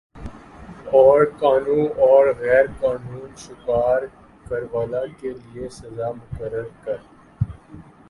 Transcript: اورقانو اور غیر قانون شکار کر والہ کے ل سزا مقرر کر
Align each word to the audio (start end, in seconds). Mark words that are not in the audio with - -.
اورقانو 0.93 1.81
اور 2.05 2.25
غیر 2.39 2.65
قانون 2.81 3.29
شکار 3.37 4.01
کر 4.49 4.61
والہ 4.71 5.03
کے 5.19 5.29
ل 5.53 5.67
سزا 5.71 6.09
مقرر 6.11 6.67
کر 6.83 6.97